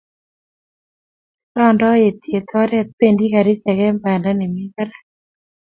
Londoi 1.59 2.01
etiet 2.07 2.49
oret 2.63 2.89
bendi 2.99 3.27
garisiek 3.35 3.79
eng 3.87 4.01
banda 4.03 4.31
nemi 4.41 4.65
barak 4.75 5.03